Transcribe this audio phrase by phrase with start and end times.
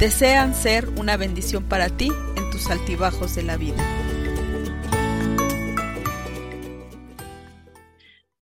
[0.00, 3.84] Desean ser una bendición para ti en tus altibajos de la vida.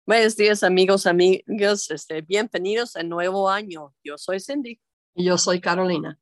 [0.06, 3.92] Buenos días amigos, amigos, este, bienvenidos al nuevo año.
[4.04, 4.80] Yo soy Cindy.
[5.16, 6.20] Y yo soy Carolina.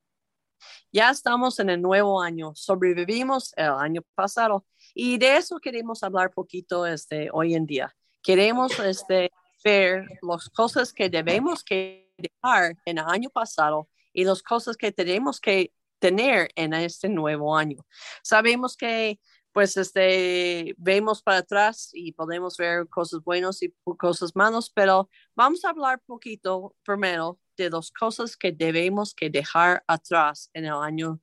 [0.90, 6.30] Ya estamos en el nuevo año, sobrevivimos el año pasado y de eso queremos hablar
[6.30, 7.94] poquito este, hoy en día.
[8.22, 9.30] Queremos este,
[9.62, 13.86] ver las cosas que debemos que dejar en el año pasado
[14.16, 17.86] y las cosas que tenemos que tener en este nuevo año.
[18.22, 19.20] Sabemos que
[19.52, 25.64] pues este, vemos para atrás y podemos ver cosas buenas y cosas malas, pero vamos
[25.64, 31.20] a hablar poquito primero de las cosas que debemos que dejar atrás en el año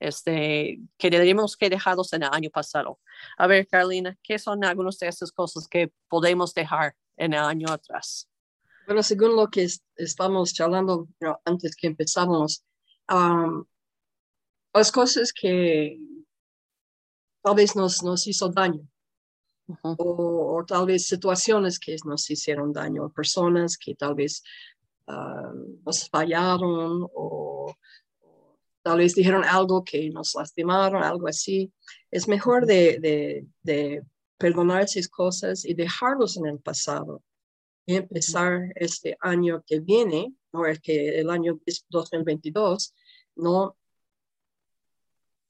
[0.00, 3.00] este, que deberíamos que dejarlos en el año pasado.
[3.36, 7.70] A ver, Carolina, ¿qué son algunas de esas cosas que podemos dejar en el año
[7.70, 8.31] atrás?
[8.86, 11.08] Bueno, según lo que estamos charlando
[11.44, 12.64] antes que empezamos,
[14.74, 15.98] las cosas que
[17.42, 18.86] tal vez nos, nos hizo daño,
[19.82, 24.42] o, tal vez situaciones que nos hicieron daño, personas que tal vez
[25.06, 27.74] nos fallaron o
[28.82, 31.72] tal vez dijeron algo que nos lastimaron, algo así.
[32.10, 33.46] Es mejor de,
[34.38, 37.22] perdonar esas cosas y dejarlos en el pasado
[37.86, 41.58] empezar este año que viene, o el, que, el año
[41.90, 42.94] 2022,
[43.36, 43.76] no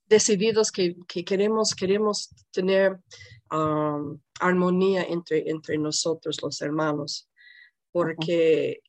[0.06, 3.00] decididos que, queremos, queremos tener
[3.50, 7.28] um, armonía entre, entre nosotros los hermanos,
[7.91, 8.82] porque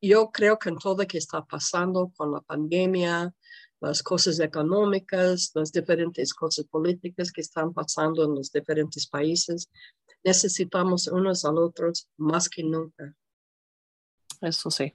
[0.00, 3.34] yo creo que en todo lo que está pasando con la pandemia,
[3.80, 9.70] las cosas económicas, las diferentes cosas políticas que están pasando en los diferentes países.
[10.26, 13.14] Necesitamos unos a otros más que nunca.
[14.42, 14.92] Eso sí.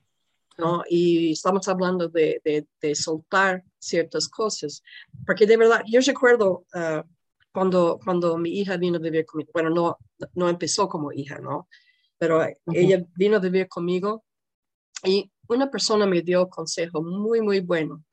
[0.59, 0.83] ¿no?
[0.87, 4.83] Y estamos hablando de, de, soltar ciertas cosas,
[5.25, 7.01] porque de verdad, yo recuerdo uh,
[7.51, 9.97] cuando, cuando mi hija vino a vivir conmigo, bueno, no,
[10.35, 11.67] no empezó como hija, ¿no?
[12.19, 14.23] Pero ella vino a vivir conmigo
[15.03, 18.03] y una persona me dio consejo muy, muy bueno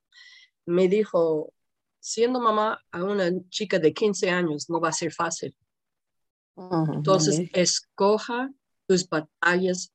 [0.69, 1.51] me dijo,
[1.99, 5.55] siendo mamá a una chica de 15 años no va a ser fácil.
[6.93, 8.51] Entonces, escoja
[8.87, 9.93] tus batallas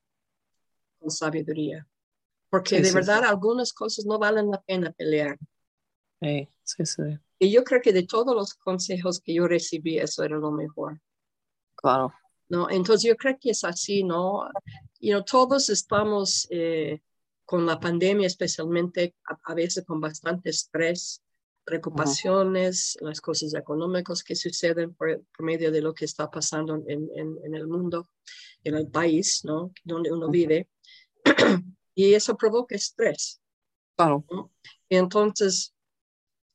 [0.99, 1.87] con sabiduría,
[2.49, 5.39] porque de verdad algunas cosas no valen la pena pelear.
[6.21, 7.03] Sí, sí,
[7.39, 11.01] Y yo creo que de todos los consejos que yo recibí, eso era lo mejor.
[11.75, 12.13] Claro.
[12.49, 12.71] ¿No?
[12.71, 14.49] Entonces yo creo que es así, ¿no?
[15.01, 17.01] Y know, todos estamos eh,
[17.45, 21.23] con la pandemia especialmente, a, veces con bastante estrés,
[21.65, 27.55] preocupaciones, las cosas económicas que suceden por, medio de lo que está pasando en, en,
[27.55, 28.09] el mundo,
[28.63, 29.73] en el país, ¿no?
[29.83, 30.69] Donde uno vive.
[31.95, 33.41] y eso provoca estrés.
[33.97, 34.25] Claro.
[34.89, 35.75] entonces,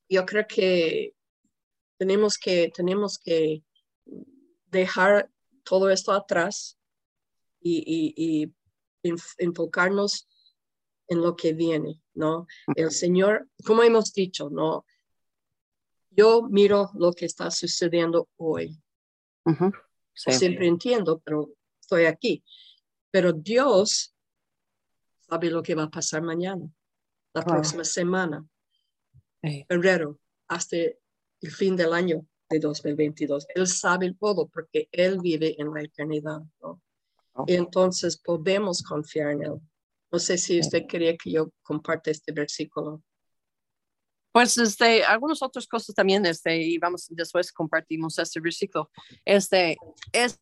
[0.08, 1.14] yo creo que
[1.98, 3.64] tenemos que, tenemos que
[4.66, 5.30] dejar
[5.64, 6.78] todo esto atrás
[7.60, 8.54] y, y, y
[9.38, 10.28] enfocarnos
[11.08, 12.46] en lo que viene, ¿no?
[12.76, 14.84] El Señor, como hemos dicho, ¿no?
[16.10, 18.76] Yo miro lo que está sucediendo hoy.
[20.14, 21.50] Siempre entiendo, pero
[21.80, 22.44] estoy aquí.
[23.10, 24.14] Pero Dios
[25.28, 26.68] sabe lo que va a pasar mañana,
[27.34, 28.44] la próxima semana,
[29.68, 33.46] febrero, hasta el fin del año de 2022.
[33.54, 36.82] Él sabe todo porque Él vive en la eternidad, ¿no?
[37.46, 39.60] entonces podemos confiar en Él.
[40.12, 43.02] No sé si usted quería que yo comparte este versículo.
[44.32, 48.90] Pues este, algunas otras cosas también, este, y vamos, después compartimos este versículo.
[49.24, 49.76] Este,
[50.12, 50.40] es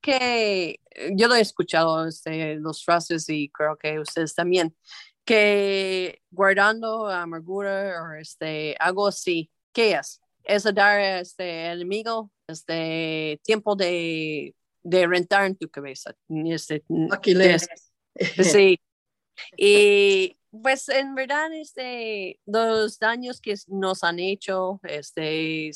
[0.00, 0.80] que
[1.14, 4.76] yo lo he escuchado, este, los frases y creo que ustedes también,
[5.24, 10.20] que guardando amargura o este, algo así, ¿qué es?
[10.44, 16.14] Es dar este enemigo este tiempo de, de rentar en tu cabeza.
[16.28, 16.84] Este,
[18.42, 18.80] sí,
[19.56, 25.70] y pues en verdad, este, los daños que nos han hecho, este,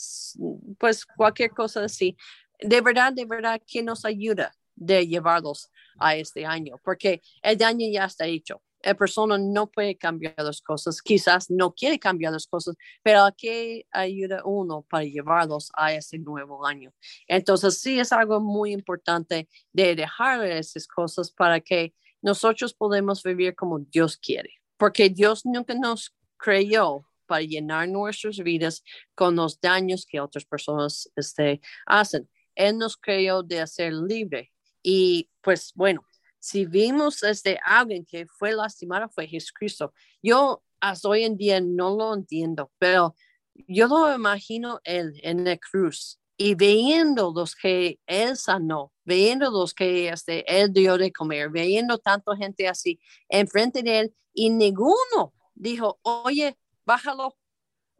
[0.78, 2.16] pues cualquier cosa así,
[2.60, 7.86] de verdad, de verdad que nos ayuda de llevarlos a este año, porque el daño
[7.90, 8.62] ya está hecho.
[8.82, 13.86] la persona no puede cambiar las cosas, quizás no quiere cambiar las cosas, pero ¿qué
[13.90, 16.92] ayuda uno para llevarlos a ese nuevo año?
[17.26, 23.54] Entonces, sí es algo muy importante de dejar esas cosas para que nosotros podamos vivir
[23.54, 28.82] como Dios quiere, porque Dios nunca nos creyó para llenar nuestras vidas
[29.14, 32.28] con los daños que otras personas este, hacen.
[32.54, 34.52] Él nos creó de ser libre.
[34.82, 36.06] Y pues bueno,
[36.38, 39.94] si vimos este alguien que fue lastimado fue Jesucristo.
[40.22, 43.14] Yo hasta hoy en día no lo entiendo, pero
[43.54, 49.74] yo lo imagino él en la cruz y viendo los que él sanó, viendo los
[49.74, 55.32] que este, él dio de comer, viendo tanta gente así enfrente de él y ninguno
[55.54, 57.36] dijo, oye, bájalo.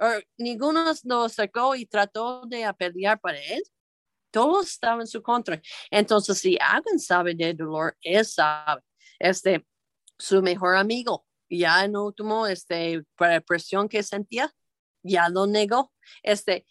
[0.01, 0.07] O
[0.39, 3.63] ninguno lo sacó y trató de pelear para él
[4.35, 5.63] todos estaban en su contra.
[5.93, 8.83] Entonces, si alguien sabe de dolor, él sabe.
[9.21, 9.65] Este,
[10.19, 14.53] su mejor amigo, ya en último, este, para la presión que sentía,
[15.05, 15.93] ya lo negó.
[16.25, 16.67] Este,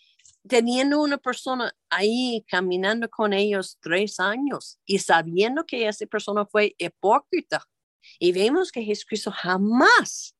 [0.47, 6.75] teniendo una persona ahí caminando con ellos tres años y sabiendo que esa persona fue
[6.77, 7.63] hipócrita.
[8.19, 10.35] Y vemos que Jesucristo jamás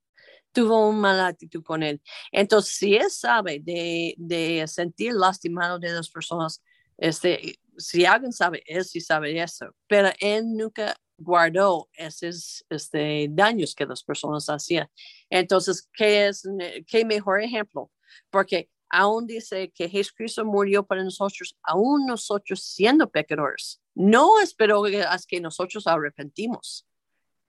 [0.51, 2.01] tuvo una mala actitud con él.
[2.31, 6.61] Entonces, si él sabe de, de sentir lastimado de las personas,
[6.97, 13.73] este, si alguien sabe, él sí sabe eso, pero él nunca guardó esos este, daños
[13.75, 14.87] que las personas hacían.
[15.29, 16.47] Entonces, ¿qué es
[16.87, 17.91] qué mejor ejemplo?
[18.29, 23.81] Porque aún dice que Jesucristo murió para nosotros, aún nosotros siendo pecadores.
[23.93, 26.87] No esperó a que nosotros arrepentimos.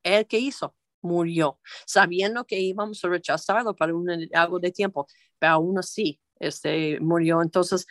[0.02, 0.74] ¿El que hizo?
[1.02, 5.06] Murió, sabiendo que íbamos a rechazarlo para un, algo de tiempo,
[5.38, 7.42] pero aún así este, murió.
[7.42, 7.86] Entonces,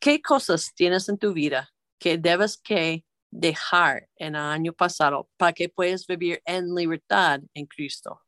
[0.00, 5.52] ¿Qué cosas tienes en tu vida que debes que dejar en el año pasado para
[5.52, 8.22] que puedas vivir en libertad en Cristo?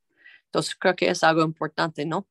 [0.46, 2.26] Entonces creo que es algo importante, ¿no?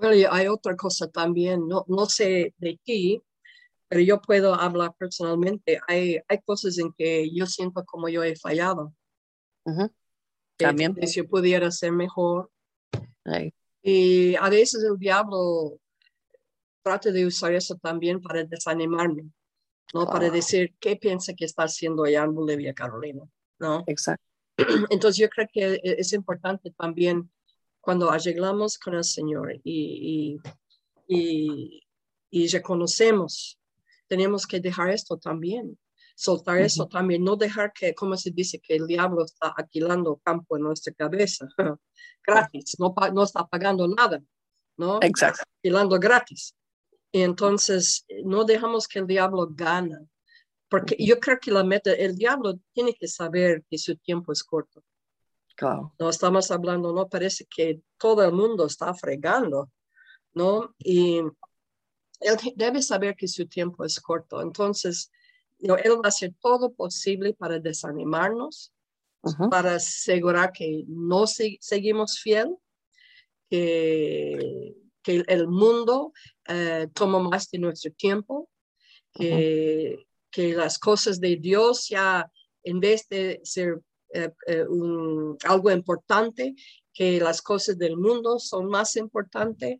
[0.00, 3.22] Bueno, hay otra cosa también, no, no sé de ti,
[3.86, 5.78] pero yo puedo hablar personalmente.
[5.86, 8.94] Hay, hay cosas en que yo siento como yo he fallado.
[10.56, 10.96] También.
[11.06, 12.50] si yo pudiera ser mejor.
[13.82, 15.78] Y a veces el diablo
[16.82, 19.30] trate de usar eso también para desanimarme,
[19.92, 20.06] ¿no?
[20.06, 20.30] Para ah.
[20.30, 23.22] decir qué piensa que está haciendo allá en Bolivia, Carolina,
[23.58, 23.84] ¿no?
[23.86, 24.24] Exacto.
[24.90, 27.30] Entonces yo creo que e-, es importante también
[27.80, 30.38] cuando arreglamos con el Señor y,
[31.06, 31.82] y,
[32.30, 33.58] y, reconocemos,
[34.06, 35.78] tenemos que dejar esto también,
[36.14, 40.56] soltar eso también, no dejar que, como se dice, que el diablo está alquilando campo
[40.56, 41.48] en nuestra cabeza,
[42.26, 44.22] gratis, no, no está pagando nada,
[44.76, 44.98] ¿no?
[45.02, 45.42] Exacto.
[45.56, 46.54] Alquilando gratis.
[47.12, 49.96] Entonces, no dejamos que el diablo gane,
[50.68, 54.44] porque yo creo que la meta, el diablo tiene que saber que su tiempo es
[54.44, 54.84] corto.
[55.60, 55.92] Claro.
[55.98, 59.70] No estamos hablando, no parece que todo el mundo está fregando,
[60.32, 60.74] ¿no?
[60.78, 64.40] Y él debe saber que su tiempo es corto.
[64.40, 65.12] Entonces,
[65.58, 68.72] él va a hacer todo posible para desanimarnos,
[69.50, 72.56] para asegurar que no seguimos fiel,
[73.50, 76.12] que que el mundo
[76.46, 78.50] eh, toma más de nuestro tiempo,
[79.12, 82.30] que, que, las cosas de Dios ya,
[82.62, 83.80] en vez de ser
[84.12, 84.64] eh, eh,
[85.44, 86.54] algo importante,
[86.92, 89.78] que las cosas del mundo son más importantes.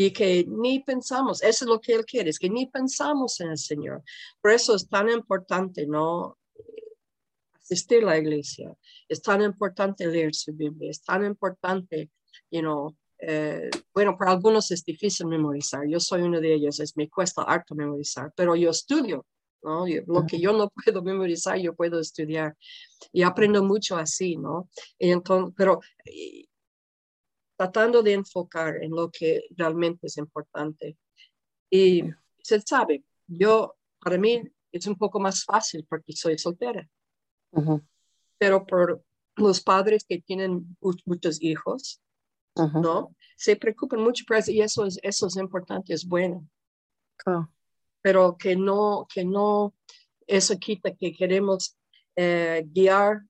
[0.00, 3.50] Y que ni pensamos, eso es lo que Él quiere, es que ni pensamos en
[3.50, 4.04] el Señor.
[4.40, 6.38] Por eso es tan importante, ¿no?
[7.60, 8.72] Asistir a la iglesia,
[9.08, 12.12] es tan importante leer su Biblia, es tan importante,
[12.48, 15.86] you know, eh, bueno, para algunos es difícil memorizar.
[15.88, 19.26] Yo soy uno de ellos, es, me cuesta harto memorizar, pero yo estudio,
[19.62, 19.84] ¿no?
[20.06, 22.56] lo que yo no puedo memorizar, yo puedo estudiar
[23.12, 24.68] y aprendo mucho así, ¿no?
[24.98, 25.80] entonces, pero
[27.58, 30.96] tratando de enfocar en lo que realmente es importante.
[31.68, 32.04] Y
[32.40, 36.88] se sabe, yo, para mí es un poco más fácil porque soy soltera.
[38.38, 39.02] Pero por
[39.36, 42.00] los padres que tienen muchos hijos,
[42.54, 43.14] ¿no?
[43.36, 46.48] Se preocupan mucho por eso y eso es, eso es importante, es bueno.
[48.08, 49.74] Pero que no, que no,
[50.26, 51.76] eso quita que queremos
[52.16, 53.20] eh, guiar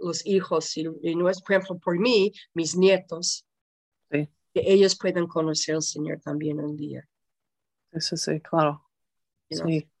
[0.00, 3.44] los hijos y, no es, por ejemplo, por mí, mis nietos,
[4.08, 7.04] que ellos puedan conocer al Señor también un día.
[7.90, 8.88] Eso sí, claro.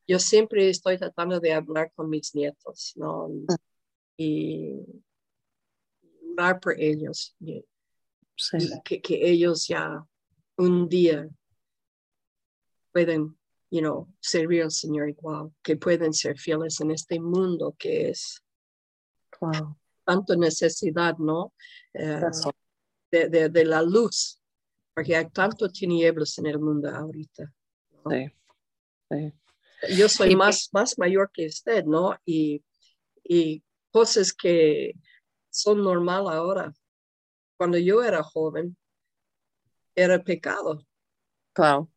[0.06, 3.28] Yo siempre estoy tratando de hablar con mis nietos, ¿no?
[4.16, 4.76] Y
[6.38, 7.64] orar por ellos que,
[8.84, 10.06] que, ellos ya
[10.56, 11.28] un día
[12.92, 13.36] pueden,
[13.74, 18.40] you know, servir al Señor igual, que pueden ser fieles en este mundo que es.
[20.04, 21.52] tanto necesidad, ¿no?
[21.92, 22.20] Eh,
[23.10, 24.40] de, de- de la luz,
[24.94, 27.52] porque hay tanto tinieblas en el mundo ahorita.
[28.04, 28.10] ¿no?
[28.10, 28.32] Sí.
[29.10, 29.32] Sí.
[29.98, 32.16] Yo soy Y- más, más mayor que usted, ¿no?
[32.24, 32.62] Y,
[33.24, 34.92] y cosas que
[35.50, 36.72] son normal ahora.
[37.56, 38.76] Cuando yo era joven,
[39.96, 40.86] era pecado.
[41.52, 41.88] Claro.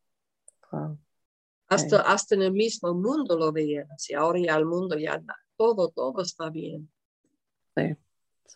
[0.69, 0.97] Claro.
[1.69, 4.13] Hasta, hasta en el mismo mundo lo veían así.
[4.13, 5.21] Ahora ya el mundo ya
[5.57, 6.89] todo, todo está bien.
[7.75, 7.95] Sí.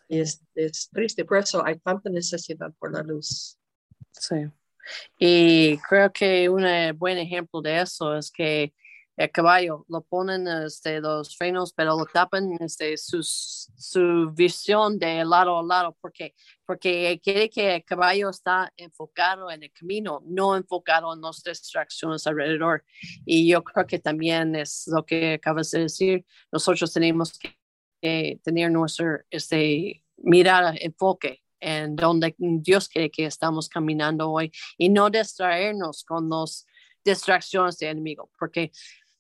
[0.08, 3.58] Y es, es triste, por eso hay tanta necesidad por la luz.
[4.12, 4.36] Sí.
[5.18, 8.74] Y creo que un eh, buen ejemplo de eso es que
[9.18, 15.60] el caballo lo ponen este, los frenos, pero lo tapan este, su visión de lado
[15.60, 16.34] a lado, porque,
[16.66, 22.26] porque quiere que el caballo está enfocado en el camino, no enfocado en las distracciones
[22.26, 22.84] alrededor.
[23.26, 27.58] Y yo creo que también es lo que acabas de decir, nosotros tenemos que
[28.02, 34.90] eh, tener nuestro este, mirada, enfoque en donde Dios quiere que estamos caminando hoy y
[34.90, 36.66] no distraernos con las
[37.04, 38.72] distracciones del enemigo, porque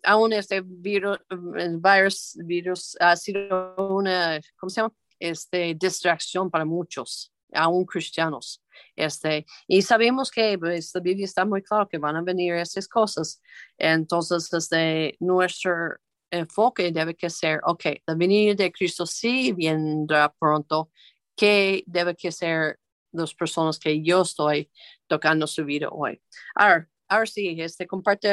[0.04, 4.94] aún este virus, virus, virus ha sido una, ¿cómo se llama?
[5.20, 8.64] Este, distracción para muchos, aún cristianos.
[8.96, 12.88] Este, y sabemos que pues, la Biblia está muy claro que van a venir esas
[12.88, 13.42] cosas.
[13.78, 15.98] Entonces, desde nuestro
[16.32, 20.92] enfoque debe que ser, ok, la venida de Cristo sí vendrá pronto,
[21.36, 22.80] ¿qué debe que ser
[23.12, 24.72] las personas que yo estoy
[25.08, 26.22] tocando su vida hoy?
[26.56, 28.30] Ahora, ahora sí, este, comparte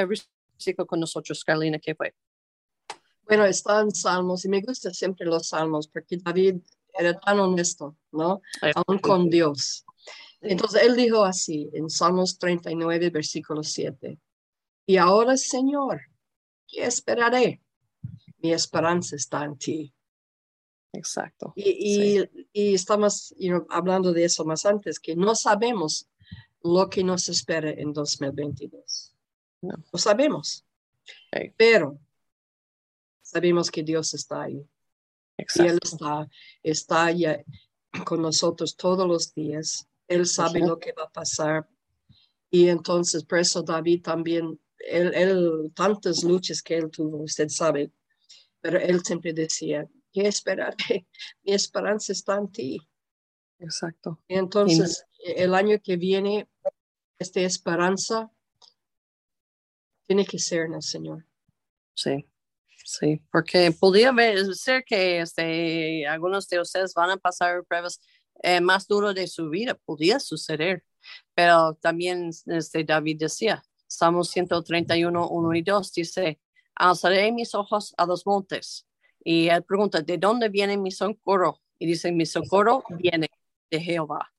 [0.59, 2.15] versículo con nosotros, Carolina, ¿qué fue?
[3.23, 6.57] Bueno, está en Salmos y me gustan siempre los Salmos porque David
[6.99, 8.41] era tan honesto, ¿no?
[8.75, 9.85] Aún con Dios.
[10.41, 14.19] Entonces él dijo así en Salmos 39, versículo 7.
[14.87, 16.01] Y ahora, Señor,
[16.67, 17.63] ¿qué esperaré?
[18.39, 19.95] Mi esperanza está en ti.
[20.93, 21.53] Exacto.
[21.55, 26.09] Y, y, y estamos you know, hablando de eso más antes, que no sabemos
[26.63, 29.18] lo que nos espera en 2022.
[29.61, 29.75] No.
[29.93, 30.65] Lo sabemos,
[31.33, 31.53] Sí.
[31.57, 31.99] pero
[33.23, 34.57] sabemos que Dios está ahí.
[35.39, 35.89] Y Él Exacto.
[35.89, 36.31] está,
[36.63, 37.45] está ya
[38.05, 39.89] con nosotros todos los días.
[40.07, 41.69] Él sabe lo que va a pasar.
[42.51, 47.93] Y entonces, por eso David también, él, él, tantas luchas que él tuvo, usted sabe,
[48.61, 51.07] pero él siempre decía, ¿qué esperaré?
[51.43, 52.89] Mi esperanza está en ti.
[53.59, 54.23] Exacto.
[54.29, 56.49] Y entonces, el año que viene,
[57.19, 58.31] esta esperanza
[60.09, 61.25] tiene que ser en el Señor.
[61.95, 62.27] Sí.
[62.85, 64.15] Sí, porque podría
[64.55, 68.01] ser que este, algunos de ustedes van a pasar pruebas
[68.43, 70.83] eh, más duras de su vida, podría suceder,
[71.35, 76.41] pero también este, David decía, Salmos 131, 1 y 2 dice,
[76.75, 78.87] alzaré mis ojos a los montes.
[79.23, 81.61] Y él pregunta, ¿de dónde viene mi socorro?
[81.79, 83.29] Y dice, mi socorro viene
[83.71, 84.33] de Jehová,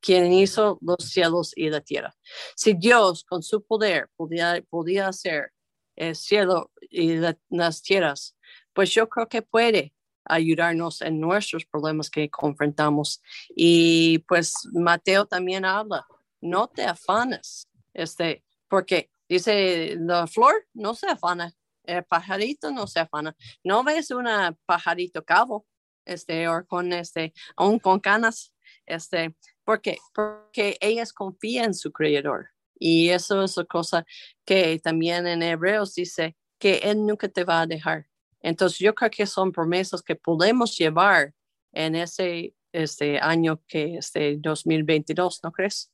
[0.00, 2.14] quien hizo los cielos y la tierra.
[2.56, 5.52] Si Dios con su poder podía, podía hacer
[5.96, 8.36] el cielo y la- las tierras,
[8.72, 13.20] pues yo creo que puede ayudarnos en nuestros problemas que confrontamos.
[13.54, 16.06] Y pues Mateo también habla,
[16.40, 21.52] no te afanes, este, porque dice la flor no se afana,
[21.84, 25.66] el pajarito no se afana, no ves una pajarito cabo,
[26.04, 28.52] este, o con este, aún con canas,
[28.86, 29.98] este, ¿por qué?
[30.14, 32.50] Porque ellas confían en su creador.
[32.78, 34.06] Y eso es la cosa
[34.44, 38.06] que también en Hebreos dice que Él nunca te va a dejar.
[38.40, 41.34] Entonces yo creo que son promesas que podemos llevar
[41.72, 45.90] en ese este año que este 2022, ¿no crees?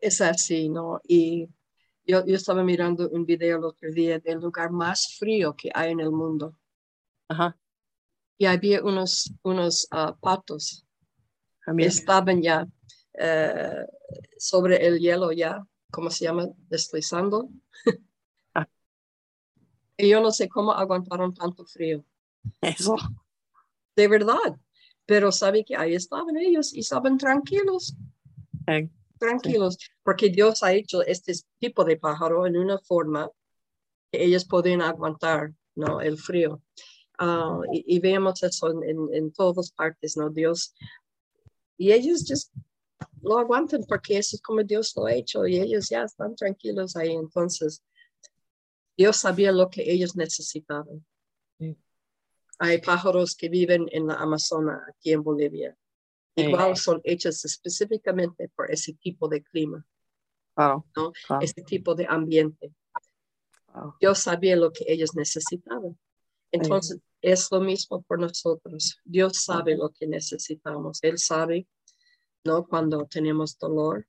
[0.00, 1.00] Es así, ¿no?
[1.06, 1.48] Y
[2.06, 5.92] yo, yo estaba mirando un video el otro día del lugar más frío que hay
[5.92, 6.56] en el mundo.
[7.28, 7.56] Ajá.
[8.38, 10.84] Y había unos, unos ah, patos
[11.64, 11.88] También.
[11.88, 12.66] estaban ya
[13.14, 13.86] eh,
[14.38, 16.48] sobre el hielo ya, ¿cómo se llama?
[16.68, 17.48] Deslizando.
[18.54, 18.68] Ah.
[19.96, 22.04] y yo no sé cómo aguantaron tanto frío.
[22.60, 22.96] Eso.
[23.96, 24.58] De verdad.
[25.06, 27.94] Pero sabe que ahí estaban ellos y estaban tranquilos.
[28.66, 33.30] Eh, tranquilos, porque Dios ha hecho este tipo de pájaro en una forma
[34.10, 36.00] que ellos pueden aguantar ¿no?
[36.00, 36.60] el frío.
[37.18, 40.28] Ah, y, y vemos eso en, en, en todas partes, ¿no?
[40.28, 40.74] Dios.
[41.82, 42.54] Y ellos just
[43.22, 46.94] lo aguantan porque eso es como Dios lo ha hecho y ellos ya están tranquilos
[46.94, 47.10] ahí.
[47.10, 47.82] Entonces,
[48.96, 51.04] Dios sabía lo que ellos necesitaban.
[51.58, 51.76] Sí.
[52.60, 55.76] Hay pájaros que viven en la Amazona, aquí en Bolivia.
[56.36, 56.44] Sí.
[56.44, 59.84] Igual son hechos específicamente por ese tipo de clima,
[60.54, 60.86] Claro.
[60.94, 61.10] ¿no?
[61.26, 62.72] claro, ese tipo de ambiente.
[63.66, 63.96] claro.
[64.00, 65.98] Dios sabía lo que ellos necesitaban.
[66.52, 68.98] Entonces, es lo mismo por nosotros.
[69.04, 70.98] Dios sabe lo que necesitamos.
[71.02, 71.68] Él sabe,
[72.44, 72.66] ¿no?
[72.66, 74.06] Cuando tenemos dolor,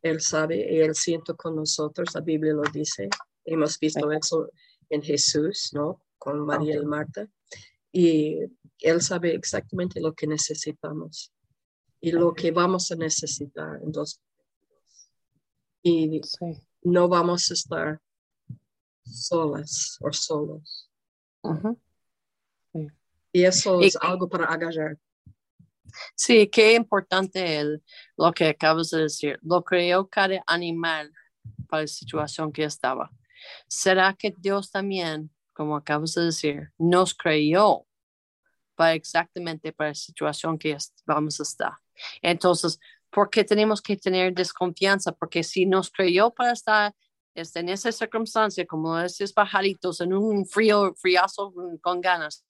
[0.00, 2.14] Él sabe y Él siente con nosotros.
[2.14, 3.08] La Biblia lo dice.
[3.44, 4.50] Hemos visto eso
[4.88, 6.00] en Jesús, ¿no?
[6.16, 7.28] Con María y Marta.
[7.92, 8.38] Y
[8.78, 11.32] Él sabe exactamente lo que necesitamos
[12.00, 14.20] y lo que vamos a necesitar en dos.
[15.82, 16.20] Y
[16.82, 18.00] no vamos a estar
[19.04, 20.89] solas o solos.
[23.32, 24.98] Y eso es algo para agarrar.
[26.14, 27.82] Sí, qué importante el,
[28.16, 29.38] lo que acabas de decir.
[29.42, 31.12] Lo creó cada animal
[31.68, 33.10] para la situación que estaba.
[33.68, 37.86] ¿Será que Dios también, como acabas de decir, nos creó
[38.74, 41.72] para exactamente para la situación que vamos a estar?
[42.22, 42.78] Entonces,
[43.10, 45.12] ¿por qué tenemos que tener desconfianza?
[45.12, 46.94] Porque si nos creyó para estar
[47.34, 52.44] en esa circunstancia, como esos pajaritos en un frío, friazo con ganas,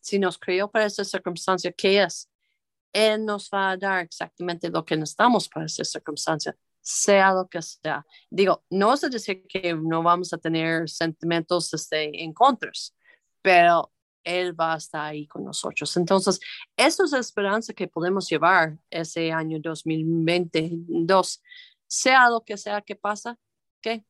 [0.00, 2.30] si nos creó para esa circunstancia, ¿qué es?
[2.92, 7.60] Él nos va a dar exactamente lo que necesitamos para esa circunstancia, sea lo que
[7.62, 8.04] sea.
[8.30, 12.94] Digo, no es decir que no vamos a tener sentimientos este, en contras,
[13.42, 13.90] pero
[14.24, 15.96] él va a estar ahí con nosotros.
[15.96, 16.40] Entonces,
[16.76, 21.42] eso es la esperanza que podemos llevar ese año 2022.
[21.86, 23.38] Sea lo que sea que pasa,
[23.80, 24.04] que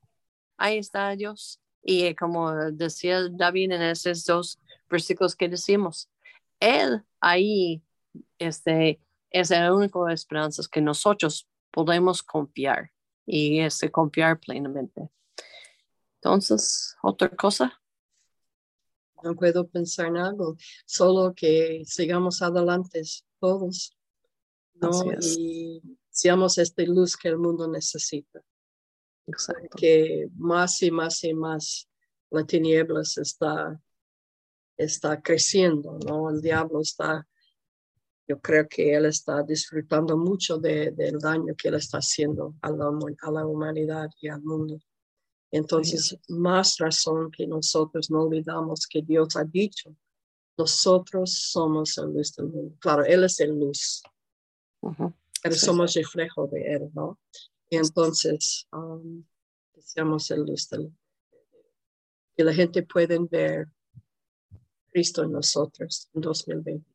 [0.57, 1.61] ahí está Dios.
[1.83, 4.59] Y como decía David en esos dos
[4.89, 6.09] versículos que decimos,
[6.61, 7.83] Él ahí
[8.39, 12.91] este, es la única esperanza que nosotros podemos confiar
[13.27, 15.09] y este, confiar plenamente.
[16.17, 17.81] Entonces, otra cosa
[19.25, 23.03] no puedo pensar en algo, solo que sigamos adelante
[23.41, 23.97] todos,
[24.75, 24.91] ¿no?
[25.21, 28.43] Y seamos esta luz que el mundo necesita.
[29.27, 29.77] Exacto.
[29.77, 31.89] Que más y más y más
[32.31, 33.81] la tinieblas está,
[34.77, 36.31] está creciendo, ¿no?
[36.31, 37.27] El diablo está,
[38.27, 42.71] yo creo que él está disfrutando mucho de, del daño que él está haciendo a
[42.71, 42.91] la,
[43.23, 44.79] a la humanidad y al mundo.
[45.53, 49.95] Entonces, más razón que nosotros no olvidamos que Dios ha dicho,
[50.59, 52.77] nosotros somos el luz del mundo.
[52.81, 54.03] Claro, Él es el luz,
[55.43, 57.21] pero somos reflejo de Él, ¿no?
[57.77, 59.25] Entonces, um,
[59.81, 60.99] seamos el luz del mundo.
[62.37, 63.69] Que la gente pueda ver
[64.91, 66.95] Cristo en nosotros en 2022.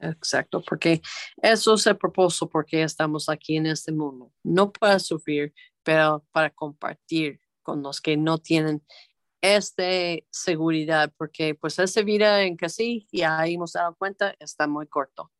[0.00, 1.02] Exacto, porque
[1.42, 4.32] eso es el propósito porque estamos aquí en este mundo.
[4.42, 5.52] No para sufrir,
[5.82, 8.82] pero para compartir con los que no tienen
[9.42, 9.84] esta
[10.30, 14.86] seguridad, porque pues esa vida en que sí, y ahí hemos dado cuenta, está muy
[14.86, 15.30] corto,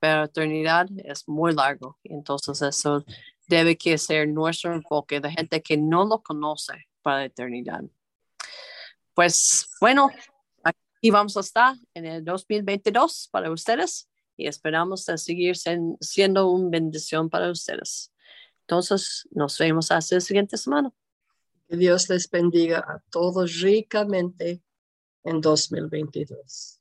[0.00, 3.04] eternidad es muy largo, entonces eso
[3.48, 7.82] debe que ser nuestro enfoque de gente que no lo conoce para la eternidad.
[9.14, 10.10] Pues bueno,
[10.62, 15.56] aquí vamos a estar en el 2022 para ustedes y esperamos seguir
[16.00, 18.12] siendo una bendición para ustedes.
[18.60, 20.92] Entonces, nos vemos hasta la siguiente semana.
[21.68, 24.62] Que Dios les bendiga a todos ricamente
[25.24, 26.77] en 2022.